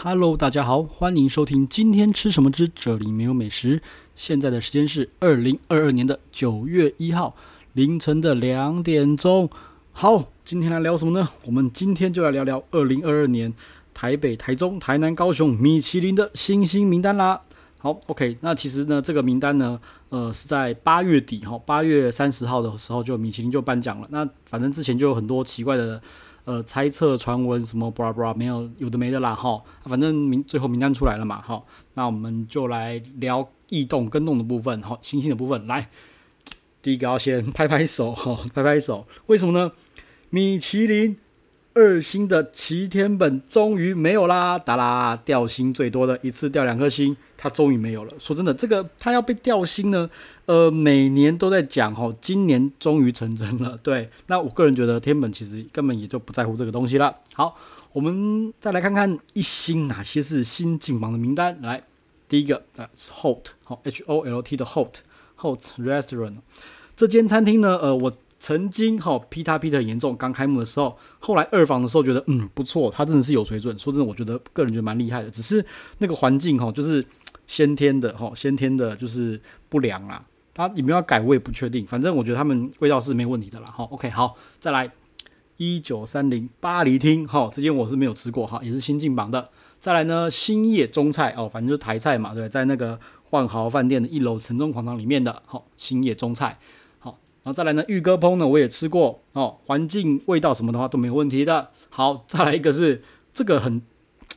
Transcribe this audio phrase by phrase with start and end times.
[0.00, 3.82] Hello，大家好，欢迎收听今天吃什么之这里没有美食。
[4.14, 7.34] 现在的时间是二零二二年的九月一号
[7.72, 9.50] 凌晨的两点钟。
[9.90, 11.28] 好，今天来聊什么呢？
[11.46, 13.52] 我们今天就来聊聊二零二二年
[13.92, 17.40] 台北、台中、台南、高雄米其林的星星名单啦。
[17.78, 19.80] 好，OK，那其实呢，这个名单呢，
[20.10, 24.06] 呃，是在八月底哈，八月三十号的时候就米其林就颁奖了。
[24.10, 26.00] 那反正之前就有很多奇怪的。
[26.48, 35.90] 呃，猜测传闻什么布拉布拉没有有的没的啦哈，反正名最后名单出来了嘛哈，那我们就来聊异动跟动的部分哈，新兴的部分来，
[36.80, 39.72] 第一个要先拍拍手哈，拍拍手，为什么呢？
[40.30, 41.18] 米其林。
[41.78, 48.12] 二星的齐天本终于没有啦，哒啦，掉星最多的一次掉两颗星，它终于没有了。
[48.18, 50.10] 说真的，这个它要被掉星呢，
[50.46, 53.78] 呃，每年都在讲吼，今年终于成真了。
[53.80, 57.14] 对，那我个人觉得天本其实根本也就不在乎这个东西了。
[57.34, 57.56] 好，
[57.92, 61.56] 我们再来看看一星哪些是新进榜的名单。
[61.62, 61.84] 来，
[62.28, 66.38] 第一个啊是 Holt，好，H O L T 的 Holt，Holt Restaurant
[66.96, 68.12] 这间餐厅呢，呃，我。
[68.38, 73.76] 曾经哈批他批得很严重，刚开幕的时候，后来二访的时候觉得嗯不错，他真的是有水准。
[73.78, 75.30] 说真的，我觉得个人觉得蛮厉害的。
[75.30, 75.64] 只是
[75.98, 77.04] 那个环境哈，就是
[77.46, 80.24] 先天的哈，先天的就是不良啦。
[80.54, 81.86] 他有没有要改，我也不确定。
[81.86, 83.66] 反正我觉得他们味道是没问题的啦。
[83.66, 84.90] 哈，OK，好，再来
[85.56, 89.50] 一九三零巴黎厅哈，这间我是没有吃过哈，也是新进榜的。
[89.78, 92.98] 再来呢，星野中菜哦，反正就是台菜嘛，对，在那个
[93.30, 96.58] 万豪饭店的一楼城中广场里面的，好，星野中菜。
[97.44, 101.70] 然后再来呢，玉哥烹呢，我也吃过哦，环境味道什么的话都没有问题的。
[101.88, 103.80] 好，再来一个是这个很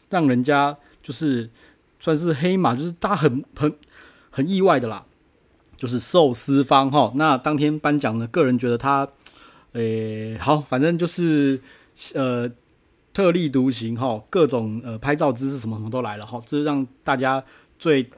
[0.09, 1.49] 让人家就是
[1.99, 3.75] 算是黑马，就是大家很很
[4.29, 5.03] 很意外的啦，
[5.75, 7.13] 就是寿司方哈、哦。
[7.16, 9.09] 那当天颁奖呢，个人觉得他，
[9.73, 11.59] 诶，好，反正就是
[12.13, 12.49] 呃
[13.13, 17.44] 特立独行哈、各种呃拍照姿势什么什么都来了哈、这是让大家
[17.77, 18.09] 最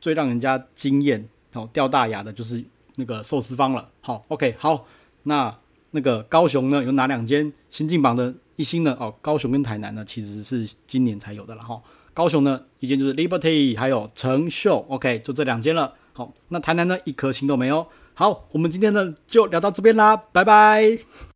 [0.00, 2.62] 最让人家惊艳哦掉大牙的，就是。
[2.96, 4.86] 那个寿司方了，好，OK，好，
[5.24, 5.56] 那
[5.92, 8.96] 那个高雄呢，有哪两间新进榜的一星呢？
[9.00, 11.80] 哦，高雄跟台南呢，其实是今年才有的了哈。
[12.14, 15.94] 高雄呢，一间就是 Liberty，还有成秀，OK，就这两间了。
[16.12, 17.86] 好，那台南呢，一颗星都没有。
[18.14, 21.31] 好，我们今天呢就聊到这边啦，拜拜。